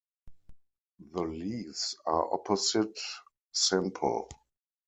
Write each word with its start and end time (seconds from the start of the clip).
The 1.13 1.21
leaves 1.21 1.95
are 2.07 2.33
opposite, 2.33 2.97
simple. 3.51 4.29